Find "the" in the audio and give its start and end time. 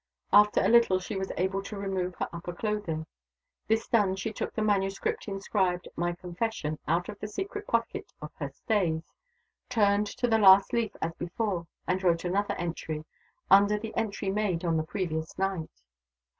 4.55-4.63, 7.19-7.27, 10.27-10.39, 13.77-13.95, 14.77-14.83